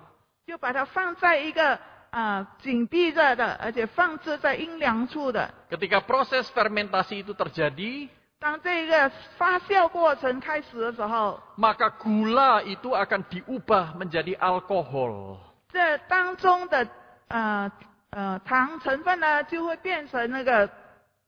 [0.46, 1.74] 就把它放在一个
[2.10, 5.52] 啊、呃紧闭着的，而且放置在阴凉处的。
[5.68, 15.38] Ketika proses fermentasi itu terjadi, 当这个发酵过程开始的时候， maka gula itu akan diubah menjadi alkohol.
[15.72, 16.86] 这当中的
[17.28, 17.70] 呃
[18.10, 20.68] 呃糖成分呢，就会变成那个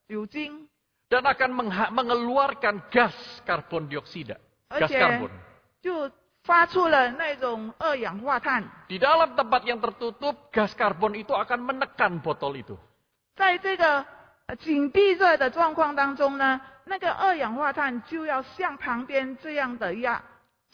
[0.09, 0.69] 酒精，
[1.09, 3.15] Dan akan mengha- mengeluarkan gas
[3.47, 4.37] karbon dioksida.
[4.69, 4.99] Gas Oke.
[5.01, 5.31] karbon.
[5.81, 6.11] 就
[6.45, 8.63] 发出了那种二氧化碳。
[8.87, 12.77] Di dalam tempat yang tertutup, gas karbon itu akan menekan botol itu.
[13.35, 14.05] 在这个
[14.47, 20.21] 呃紧闭着的状况当中呢， 那个二氧化碳就要向旁边这样的压，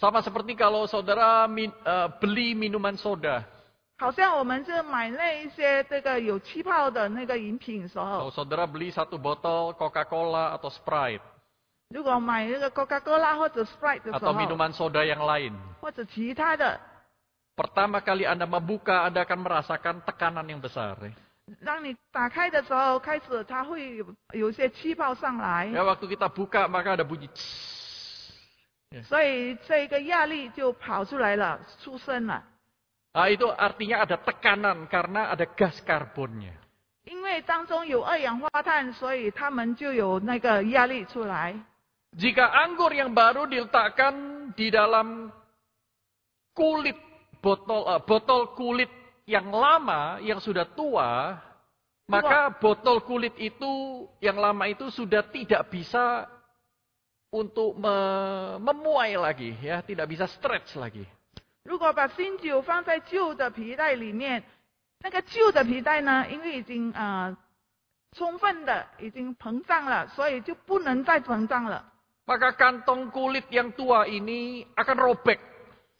[0.00, 3.44] Sama seperti kalau saudara min- eh, beli minuman soda.
[3.98, 11.22] 好像我们是买那一些这个有气泡的那个饮品的时 Kalau 候， saudara beli satu botol Coca-Cola atau Sprite.
[11.90, 15.54] 如果买那个 Coca-Cola 或者 Sprite 的时 Atau 候， minuman soda yang lain.
[15.80, 16.80] 或者其他的，
[17.54, 20.96] Pertama kali Anda membuka, Anda akan merasakan tekanan yang besar.
[20.98, 21.12] ya.
[21.64, 27.28] 当你打开的时候，开始它会有有一些气泡上来， Ya, waktu kita buka, maka ada bunyi.
[27.28, 29.02] "Tss".
[29.04, 32.42] 所以这个压力就跑出来了，出声了。
[33.12, 36.56] Nah, itu artinya ada tekanan karena ada gas karbonnya.
[37.04, 41.52] 因为当中有二氧化碳，所以它们就有那个压力出来。
[42.16, 45.32] Jika anggur yang baru diletakkan di dalam
[46.52, 46.96] kulit
[47.40, 48.92] botol eh, botol kulit
[49.26, 51.38] yang lama yang sudah tua,
[52.10, 56.26] maka botol kulit itu yang lama itu sudah tidak bisa
[57.32, 61.06] untuk me- memuai lagi ya, tidak bisa stretch lagi.
[61.64, 64.42] 如果把新酒放在旧的皮带里面，
[65.00, 67.36] 那个旧的皮带呢，因为已经呃
[68.18, 71.84] 充分的已经膨胀了，所以就不能再膨胀了。
[72.26, 75.38] Maka kantong kulit yang tua ini akan robek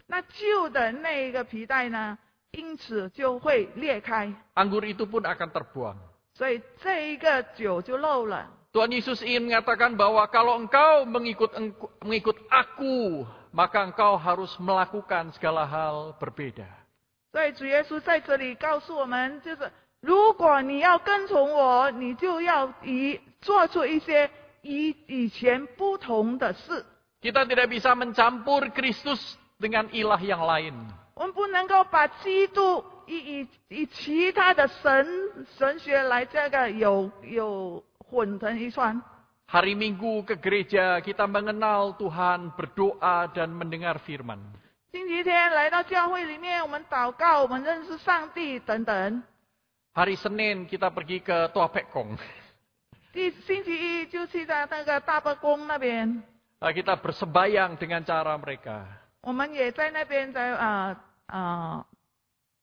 [0.07, 2.18] 那旧的那个皮带呢，
[2.57, 5.96] 因此就会裂开， anggur itu pun akan terbuang.
[6.35, 8.48] 所以这一个酒就漏了。
[8.72, 15.33] Tuhan Yesus ingin mengatakan bahwa kalau engkau mengikut engku- mengikut aku, maka engkau harus melakukan
[15.37, 16.68] segala hal berbeda.
[17.33, 19.70] 所以主耶稣在这里告诉我们，就是
[20.01, 26.85] 如果你要跟从我，你就要以做出一些以以前不同的事。
[27.20, 30.75] Kita tidak bisa mencampur Kristus dengan ilah yang lain.
[31.16, 35.07] 我们不能够把基督以以以其他的神
[35.57, 39.00] 神学来这个有有混成一串。
[39.52, 44.40] Hari Minggu ke gereja kita mengenal Tuhan, berdoa dan mendengar firman.
[44.90, 49.23] 星期天来到教会里面，我们祷告，我们认识上帝等等。
[49.92, 52.17] Hari Senin kita pergi ke Tua Pekong.
[53.13, 56.23] 第星期一就去在那个大伯宫那边，
[56.60, 58.88] Nah, Kita bersembayang dengan cara mereka.
[59.21, 60.96] 我们也在那边在啊
[61.27, 61.85] 啊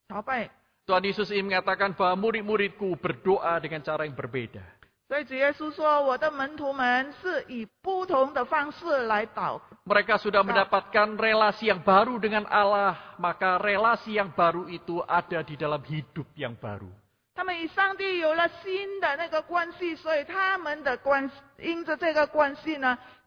[0.07, 0.49] 朝拜。
[0.89, 4.61] Tuhan Yesus ingin mengatakan bahwa murid-muridku berdoa dengan cara yang berbeda.
[5.09, 9.59] 所以主耶稣说，我的门徒们是以不同的方式来祷。
[9.85, 15.57] Mereka sudah mendapatkan relasi yang baru dengan Allah, maka relasi yang baru itu ada di
[15.57, 16.93] dalam hidup yang baru.
[17.33, 22.97] 他们与上帝有了新的那个关系，所以他们的关因着这个关系呢，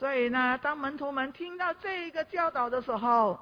[0.00, 3.38] 所以呢，当门徒们听到这一个教导的时候，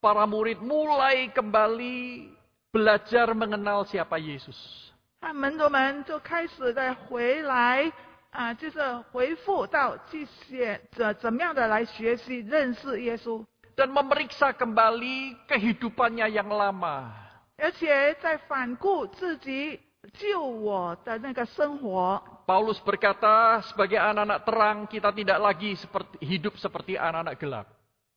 [0.00, 2.28] para murid mulai kembali
[2.72, 4.90] belajar mengenal siapa Yesus.
[5.20, 7.92] 那门徒们就开始的回来
[8.30, 13.44] 啊，就是回复到去写怎怎么样的来学习认识耶稣，
[13.76, 17.12] Dan memeriksa kembali kehidupannya yang lama.
[17.56, 19.85] 而且在反顾自己救我的那个生活。
[22.46, 27.66] Paulus berkata, sebagai anak-anak terang, kita tidak lagi seperti, hidup seperti anak-anak gelap.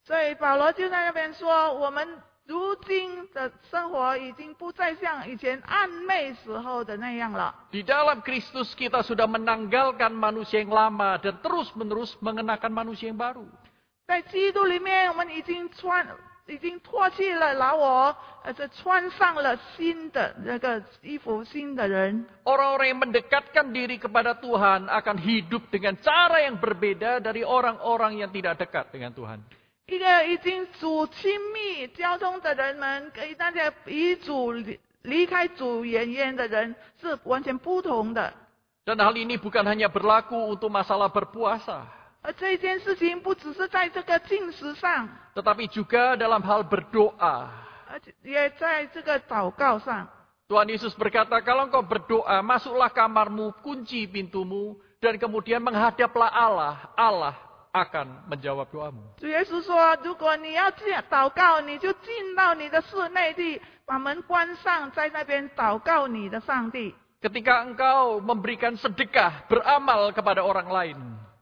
[0.06, 2.06] 所以保罗就在那边说，我们
[2.46, 7.54] 如今的生活已经不再像以前暧昧时候的那样了。
[7.72, 13.50] Di dalam Kristus kita sudah menanggalkan manusia yang lama dan terus-menerus mengenakan manusia yang baru.
[14.06, 16.06] 在基督里面，我们已经穿，
[16.48, 22.26] 已经脱去了老我，而且穿上了新的那个衣服，新的人。
[22.46, 28.30] Orang-orang yang mendekatkan diri kepada Tuhan akan hidup dengan cara yang berbeda dari orang-orang yang
[28.30, 29.42] tidak dekat dengan Tuhan.
[29.88, 38.34] 一个已经主亲密交通的人们，跟大家与主离离开主远远的人是完全不同的。
[38.86, 41.90] Dan hal ini bukan hanya berlaku untuk masalah berpuasa,
[45.33, 47.49] tetapi juga dalam hal berdoa.
[50.51, 56.91] Tuhan Yesus berkata, kalau engkau berdoa, masuklah kamarmu, kunci pintumu, dan kemudian menghadaplah Allah.
[56.99, 57.35] Allah
[57.71, 59.15] akan menjawab doamu.
[67.23, 70.99] Ketika engkau memberikan sedekah, beramal kepada orang lain.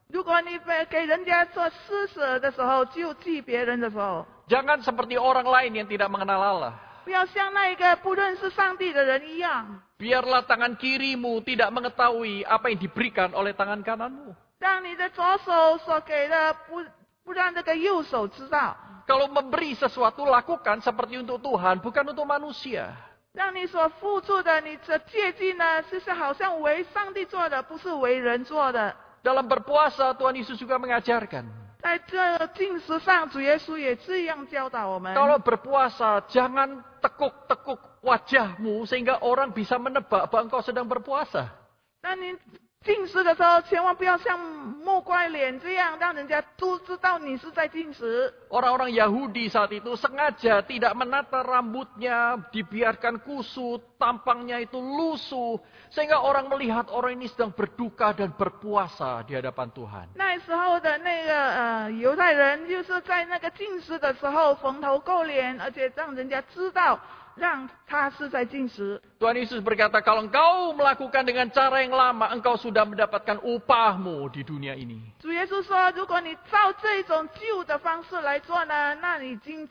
[0.08, 6.72] 如果你给给人家做施舍的时候，救济别人的时候， jangan seperti orang lain yang tidak mengenal Allah.
[7.04, 14.32] 不要像那一个不认识上帝的人一样， Biarlah tangan kirimu tidak mengetahui apa yang diberikan oleh tangan kananmu.
[14.58, 16.82] 让你的左手所给的不
[17.24, 18.76] 不让这个右手知道，
[19.06, 22.88] Kalau memberi sesuatu, lakukan seperti untuk Tuhan, bukan untuk manusia.
[23.34, 28.94] 让你所付出的，你的借据呢，就是好像为上帝做的，不是为人做的。
[29.24, 31.64] Dalam berpuasa, Tuhan Yesus juga mengajarkan.
[31.84, 35.12] 在这进食上，主耶稣也这样教导我们。
[35.12, 41.52] Kalau berpuasa, jangan tekuk-tekuk wajahmu sehingga orang bisa menebak bahwa engkau sedang berpuasa.
[42.00, 42.36] 那你
[42.84, 48.28] 进食的时候，千万不要像木怪脸这样，让人家都知道你是在进食。
[48.52, 55.56] Orang-orang Yahudi saat itu sengaja tidak menata rambutnya, dibiarkan kusut, tampangnya itu lusuh,
[55.88, 60.06] sehingga orang melihat orang ini sedang berduka dan berpuasa di hadapan Tuhan.
[60.12, 67.00] 那时候的那个呃犹太人，就是在那个进食的时候蓬头垢脸，而且让人家知道，
[67.38, 69.00] 让他是在进食。
[69.18, 74.46] Tuhan Yesus berkata, kalau engkau melakukan dengan cara yang lama, engkau sudah mendapatkan upahmu di
[74.46, 75.02] dunia ini.
[75.18, 79.68] 主耶稣说，如果你照这种旧的方式来做呢，那你已经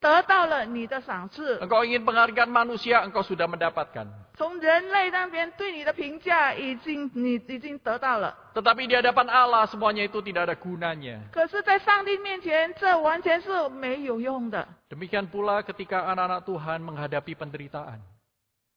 [0.00, 1.58] 得到了你的赏赐。
[1.60, 4.04] Engkau ingin penghargaan manusia, engkau sudah mendapatkan.
[4.36, 8.36] 从人类那边对你的评价，已经你已经得到了。
[8.52, 11.22] Tetapi di hadapan Allah semuanya itu tidak ada gunanya.
[11.32, 14.66] 可是，在上帝面前，这完全是没有用的。
[14.90, 18.02] Demikian pula ketika anak-anak Tuhan menghadapi penderitaan.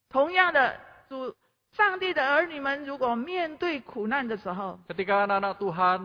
[0.09, 1.36] 同样的，主
[1.75, 5.99] 上帝的儿女们，如果面对苦难的时候， Ketika anak-anak Tuhan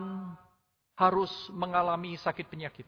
[0.97, 2.83] harus mengalami sakit penyakit.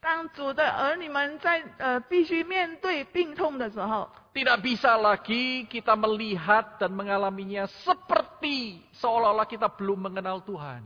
[0.00, 10.84] 当主的儿女们在呃必须面对病痛的时候， Tidak bisa lagi kita melihat dan mengalaminya seperti seolah-olah kita belum mengenal Tuhan.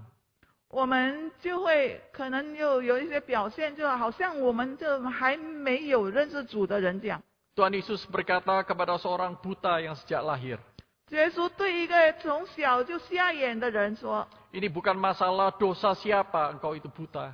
[0.68, 7.22] 我们就会可能又有一些表现，就好像我们就还没有认识主的人这样。
[7.56, 10.60] Tuhan Yesus berkata kepada seorang buta yang sejak lahir,
[11.08, 17.32] 耶稣对一个从小就瞎眼的人说 ini bukan masalah dosa siapa engkau itu buta.：“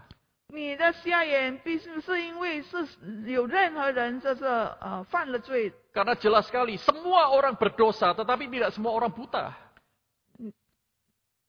[0.49, 2.87] 你的瞎眼必须是因为是
[3.27, 9.51] 有任何人就是呃犯了罪， Karena jelas sekali semua orang berdosa tetapi tidak semua orang buta.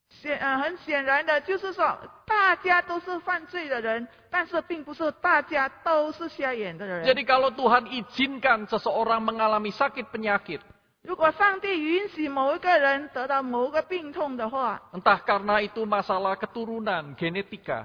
[0.08, 7.04] 显呃很显然的，就是说大家都是犯罪的人，但是并不是大家都是瞎眼的人。
[7.04, 10.60] Jadi kalau Tuhan izinkan seseorang mengalami sakit penyakit,
[11.02, 17.84] 如果上帝允许某一个人得到某个病痛的话， entah karena itu masalah keturunan, genetika,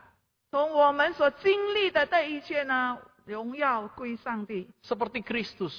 [0.50, 5.74] 从我们所经历的这一切呢，荣耀归上帝， Seperti Kristus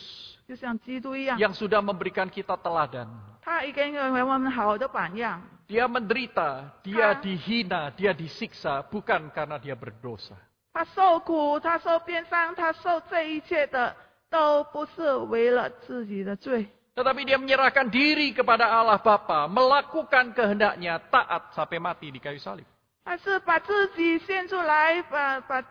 [0.47, 3.08] 就像基督一样， yang sudah memberikan kita teladan.
[3.41, 5.41] 他已经为我们好的榜样。
[5.68, 7.20] Dia menderita, dia Ah.
[7.20, 10.36] dihina, dia disiksa bukan karena dia berdosa.
[10.72, 13.95] 他受苦，他受鞭伤，他受这一切的，
[14.30, 22.68] 都不是为了自己的罪， Tetapi dia menyerahkan diri kepada Allah Bapa, melakukan kehendaknya taat sampai mati di kayu salib.
[23.05, 25.64] 他是把自己献出来，把把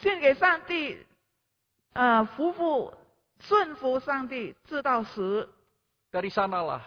[0.00, 0.98] 献给上帝，
[1.94, 2.94] 呃，服服
[3.40, 5.48] 顺服上帝，直到死。
[6.12, 6.80] Dari sanalah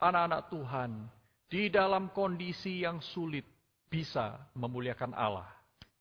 [0.00, 1.08] anak-anak Tuhan
[1.48, 3.44] di dalam kondisi yang sulit
[3.88, 5.44] bisa memuliakan Allah.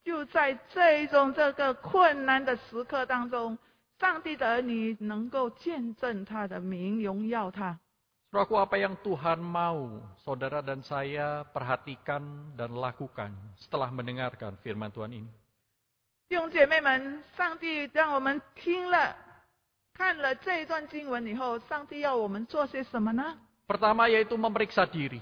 [0.03, 3.57] 就在这一种这个困难的时刻当中，
[3.99, 7.77] 上帝的儿女能够见证他的名，荣耀他。
[8.34, 13.30] Saudaraku, apa yang Tuhan mau saudara dan saya perhatikan dan lakukan
[13.62, 15.30] setelah mendengarkan firman Tuhan ini?
[16.26, 19.14] 弟兄姐妹们，上帝让我们听了、
[19.92, 23.38] 看了这一段经文以后，上帝要我们做些什么呢？
[23.68, 25.20] Pertama yaitu memeriksa diri.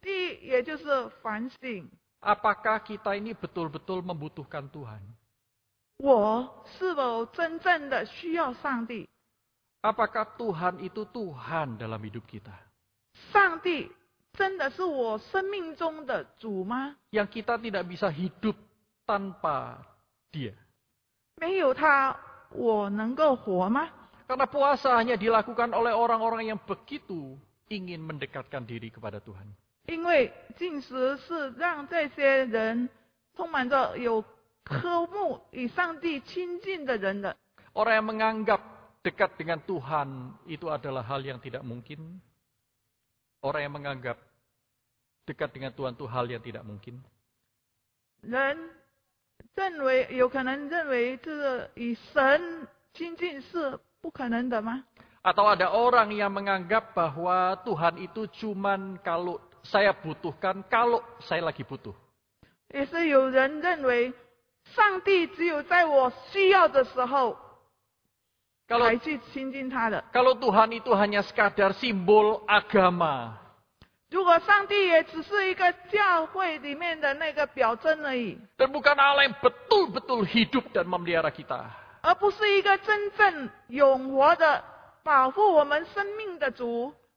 [0.00, 1.90] 第一，也就是反省，
[2.22, 5.04] Apakah kita ini betul-betul membutuhkan Tuhan?
[5.98, 9.06] 我是否真正的需要上帝？
[9.84, 12.56] Apakah Tuhan itu Tuhan dalam hidup kita?
[13.30, 13.92] 上帝
[14.32, 16.96] 真的是我生命中的主吗？
[17.12, 18.56] Yang kita tidak bisa hidup
[19.04, 19.84] tanpa
[20.32, 20.56] Dia.
[21.36, 22.16] 没有他，
[22.50, 23.90] 我能够活吗？
[24.26, 27.36] Karena puasa hanya dilakukan oleh orang-orang yang begitu
[27.68, 29.52] ingin mendekatkan diri kepada Tuhan.
[29.84, 32.88] 因为进食是让这些人
[33.36, 34.24] 充满着有
[34.64, 37.36] 科目与上帝亲近的人的。
[37.76, 38.60] Orang yang menganggap
[39.04, 42.20] dekat dengan Tuhan itu adalah hal yang tidak mungkin.
[43.44, 44.16] Orang yang menganggap
[45.28, 47.02] dekat dengan Tuhan itu hal yang tidak mungkin.
[48.22, 48.56] 人
[49.54, 54.84] 认为有可能认为这个与神亲近是不可能的吗？
[55.22, 61.64] Atau ada orang yang menganggap bahwa Tuhan itu cuman kalau saya butuhkan, kalau saya lagi
[61.64, 61.92] butuh.
[62.68, 64.12] 也是有人认为
[64.74, 67.36] 上帝只有在我需要的时候
[68.69, 68.85] Kalau
[70.13, 73.33] kalau Tuhan itu hanya sekadar simbol agama.
[78.57, 81.65] Dan bukan Allah yang betul-betul hidup dan memelihara kita.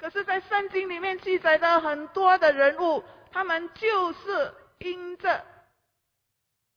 [0.00, 5.44] 可是，在圣经里面记载的很多的人物，他们就是因着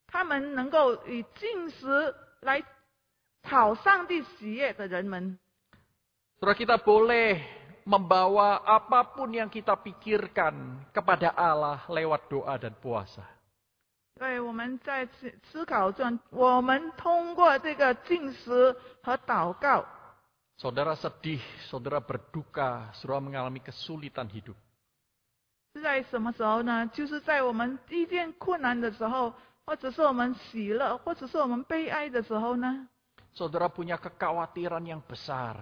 [0.06, 2.62] 他们能够以进食来
[3.42, 5.40] 讨上帝喜悦的人们。
[6.38, 7.40] Saudara kita boleh
[7.86, 13.22] membawa apapun yang kita pikirkan kepada Allah lewat doa dan puasa.
[14.18, 19.84] 对，我们在思思考中，我们通过这个进食和祷告，
[20.58, 24.56] Saudara sedih, saudara berduka, saudara mengalami kesulitan hidup.
[25.76, 26.90] 是在什么时候呢？
[26.94, 29.34] 就是在我们遇见困难的时候，
[29.66, 32.88] 或者是我们喜乐，或者是我们悲哀的时候呢？
[33.36, 35.60] Saudara punya kekhawatiran yang besar.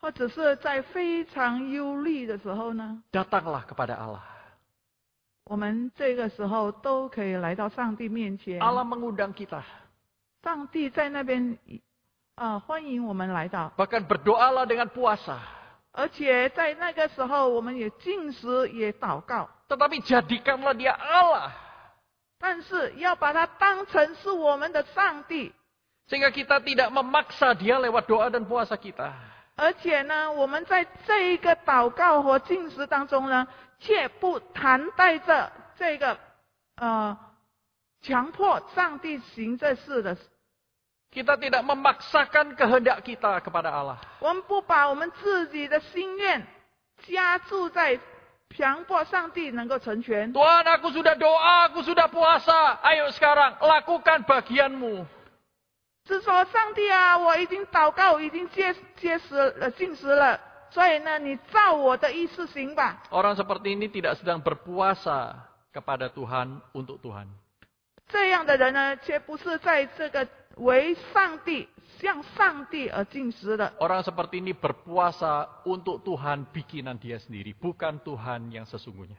[0.00, 3.02] 或者是在非常忧虑的时候呢？
[3.12, 4.20] Datanglah kepada Allah.
[5.44, 8.60] 我们这个时候都可以来到上帝面前。
[8.60, 9.62] Allah mengundang kita.
[10.42, 11.58] 上帝在那边，
[12.34, 15.38] 啊、欢迎我们来到， Bahkan berdoalah dengan puasa.
[15.92, 21.50] 而且在那个时候，我们也进食，也祷告， Tetapi jadikanlah dia Allah.
[22.38, 25.52] 但是要把它当成是我们的上帝，
[26.08, 29.12] Sehingga kita tidak memaksa dia lewat doa dan puasa kita.
[29.57, 33.47] 而且呢，我们在这一个祷告和进食当中呢，
[33.79, 36.15] 却不谈带着这个
[36.77, 37.17] 呃
[38.01, 40.15] 强迫上帝行这事的。
[41.09, 43.97] Kita tidak memaksakan kehendak kita kepada Allah.
[44.19, 46.45] 我们不把我们自己的心愿
[47.07, 47.99] 加注在
[48.55, 50.31] 强迫上帝能够成全。
[50.33, 52.77] Tuhan, aku sudah doa, aku sudah puasa.
[52.85, 55.16] Ayo sekarang lakukan bagianmu.
[56.06, 63.02] 是说上帝啊，我已经祷告，我已经接接食了进食了，所以呢，你照我的意思行吧。
[63.10, 67.28] Orang seperti ini tidak sedang berpuasa kepada Tuhan untuk Tuhan.
[68.08, 70.26] 这样的人呢，却不是在这个
[70.56, 71.68] 为上帝
[72.00, 73.72] 向上帝而进食的。
[73.78, 79.16] Orang seperti ini berpuasa untuk Tuhan bikinan dia sendiri, bukan Tuhan yang sesungguhnya.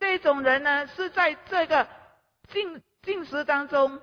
[0.00, 1.86] 这种人呢，是在这个
[2.48, 4.00] 进进食当中，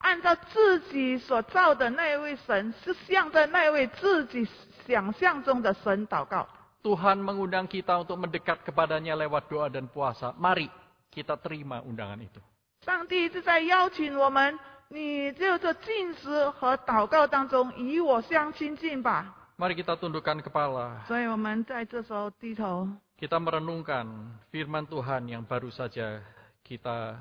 [0.00, 4.46] 按照自己所造的那位神，是向着那位自己
[4.86, 6.46] 想象中的神祷告。
[6.84, 10.30] Tuhan mengundang kita untuk mendekat kepadanya lewat doa dan puasa.
[10.38, 10.70] Mari
[11.10, 12.38] kita terima undangan itu.
[12.86, 14.56] 上帝是在邀请我们，
[14.88, 19.34] 你就这进食和祷告当中与我相亲近吧。
[19.58, 21.02] Mari kita tundukkan kepala.
[21.08, 22.86] 所以我们在这时候低头，
[23.18, 24.06] Kita merenungkan
[24.52, 26.22] firman Tuhan yang baru saja
[26.62, 27.18] kita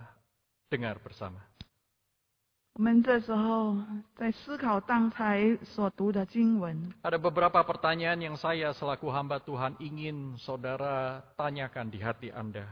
[0.70, 1.40] dengar bersama.
[2.76, 3.78] 我们这时候
[4.16, 6.76] 在思考刚才所读的经文。
[7.04, 12.68] Ada beberapa pertanyaan yang saya selaku hamba Tuhan ingin saudara tanyakan di hati Anda.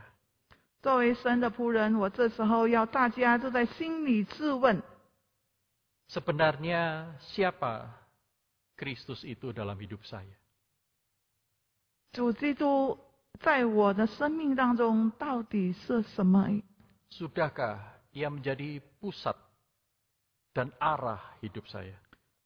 [0.84, 4.84] 作为神的仆人，我这时候要大家就在心里自问：
[6.12, 7.88] Sebenarnya siapa
[8.76, 10.36] Kristus itu dalam hidup saya?
[12.12, 13.00] 主基督
[13.40, 16.62] 在我的生命当中到底是什么？
[17.10, 17.80] Sudahkah
[18.12, 19.40] ia menjadi pusat
[20.54, 21.94] dan arah hidup saya?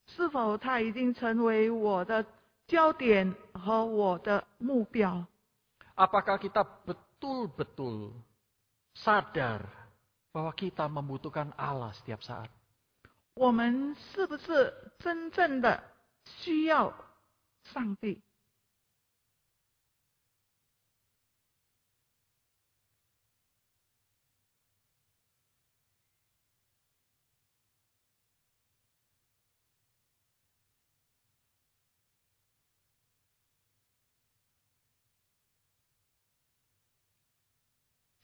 [0.07, 2.25] 是否他已经成为我的
[2.67, 5.25] 焦点和我的目标？
[5.95, 8.13] Apakah kita betul-betul
[8.95, 9.65] sadar
[10.31, 12.47] bahwa kita membutuhkan Allah setiap saat?
[13.35, 15.83] 我们是不是真正的
[16.25, 16.93] 需要
[17.73, 18.21] 上帝？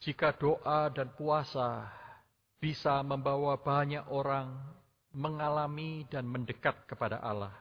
[0.07, 1.87] Jika doa dan puasa
[2.59, 4.51] bisa membawa banyak orang
[5.15, 7.55] mengalami dan mendekat kepada Allah,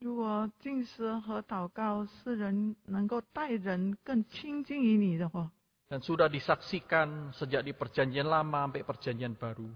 [0.00, 5.52] 如果进食和祷告是人能够带人更亲近于你的话，
[5.92, 9.68] dan sudah disaksikan sejak di perjanjian lama sampai perjanjian baru,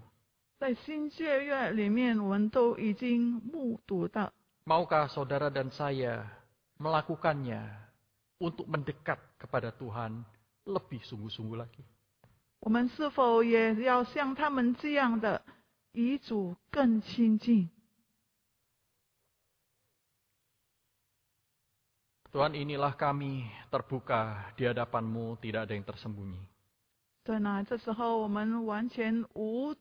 [0.57, 4.33] 在新界月里面，我们都已经目睹到。
[4.65, 6.25] maukah saudara dan saya
[6.81, 7.61] melakukannya
[8.41, 10.25] untuk mendekat kepada Tuhan
[10.69, 11.83] lebih sungguh-sungguh lagi?
[12.59, 15.43] 我们是否也要像他们这样的
[15.91, 17.69] 与主更亲近？
[22.33, 26.41] Tuhan inilah kami terbuka di hadapanmu, tidak ada yang tersembunyi.
[27.23, 29.73] 对呢，这时候我们完全无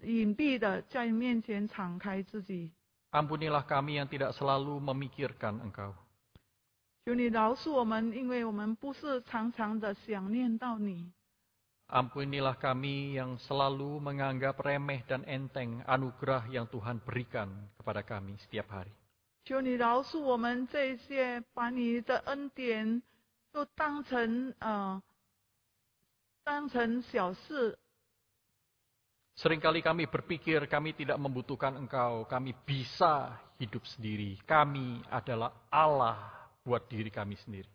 [0.00, 2.72] 隐蔽的在你面前敞开自己，
[3.10, 5.92] Ampunilah kami yang tidak selalu memikirkan Engkau.
[7.06, 11.10] 求你饶恕我们，因为我们不是常常的想念到你。
[11.92, 18.70] Ampunilah kami yang selalu menganggap remeh dan enteng anugerah yang Tuhan berikan kepada kami setiap
[18.72, 18.94] hari.
[19.44, 23.02] 求你饶恕我们这些把你的恩典
[23.50, 25.02] 都当成呃
[26.44, 27.76] 当成小事，
[29.36, 34.38] Seringkali kami berpikir kami tidak membutuhkan Engkau, kami bisa hidup sendiri.
[34.46, 36.35] Kami adalah Allah
[36.66, 37.68] buat diri kami sendiri.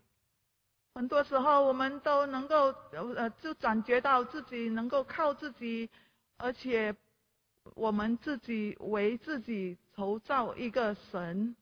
[0.94, 5.88] 很多时候我们都能够呃就感觉到自己能够靠自己，
[6.38, 6.94] 而且
[7.74, 11.54] 我们自己为自己筹造一个神。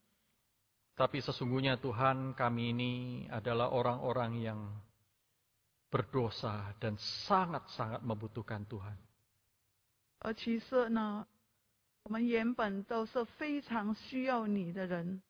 [0.97, 2.93] Tapi sesungguhnya Tuhan kami ini
[3.29, 4.61] adalah orang-orang yang
[5.93, 8.97] berdosa dan sangat-sangat membutuhkan Tuhan.
[10.21, 11.27] 而其实呢，
[12.05, 15.21] 我们原本都是非常需要你的人。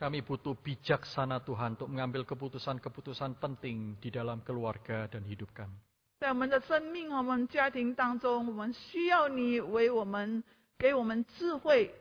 [0.00, 5.80] Kami butuh bijaksana Tuhan untuk mengambil keputusan-keputusan penting di dalam keluarga dan hidup kami.
[6.20, 10.42] 在我们的生命和我们家庭当中，我们需要你为我们
[10.78, 11.92] 给我们智慧，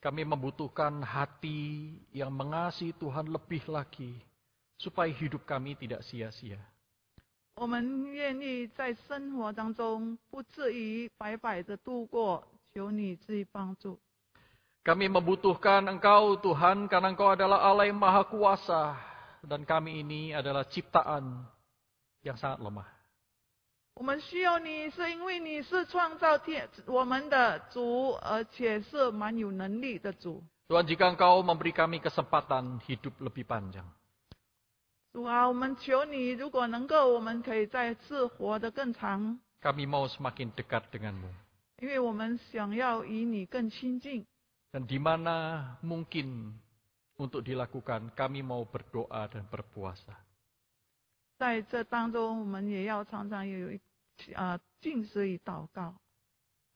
[0.00, 4.16] Kami membutuhkan hati yang mengasihi Tuhan lebih lagi,
[4.78, 6.60] supaya hidup kami tidak sia-sia.
[7.56, 13.98] 我们愿意在生活当中不至于白白的度过，求你自己帮助。
[14.84, 18.96] Kami membutuhkan Engkau Tuhan karena Engkau adalah Allah yang maha kuasa.
[19.44, 21.46] Dan kami ini adalah ciptaan
[22.26, 22.88] yang sangat lemah.
[23.94, 30.42] 我们需要你，是因为你是创造天我们的主，而且是蛮有能力的主。
[30.68, 33.86] Tuhan jika Engkau memberi kami kesempatan hidup lebih panjang.
[35.12, 41.30] 主啊，我们求你，如果能够，我们可以再次活得更长， Kami mau semakin dekat denganmu.
[41.80, 44.26] 因为我们想要与你更亲近。
[44.72, 46.52] Dan di mana mungkin
[47.16, 50.14] untuk dilakukan, kami mau berdoa dan berpuasa.
[51.38, 53.80] 在这当中，我们也要常常有一
[54.34, 55.94] 啊进食与祷告。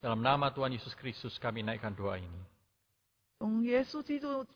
[0.00, 2.42] Dalam nama Tuhan Yesus Kristus kami naikkan doa ini.
[3.38, 4.46] 从耶稣基督